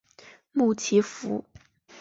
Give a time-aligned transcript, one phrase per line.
[0.53, 1.45] 穆奇福。